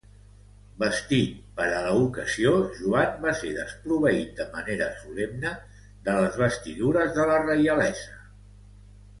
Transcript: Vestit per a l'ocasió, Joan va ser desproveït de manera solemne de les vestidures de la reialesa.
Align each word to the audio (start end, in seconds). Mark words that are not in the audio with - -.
Vestit 0.83 1.33
per 1.59 1.67
a 1.79 1.81
l'ocasió, 1.87 2.53
Joan 2.79 3.13
va 3.27 3.35
ser 3.41 3.51
desproveït 3.59 4.33
de 4.41 4.47
manera 4.55 4.89
solemne 5.05 5.53
de 6.09 6.17
les 6.21 6.43
vestidures 6.45 7.17
de 7.21 7.29
la 7.35 7.39
reialesa. 7.47 8.19